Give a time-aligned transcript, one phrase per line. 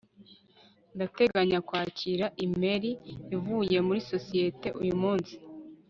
[0.95, 2.91] ndateganya kwakira imeri
[3.35, 5.33] ivuye muri sosiyete uyu munsi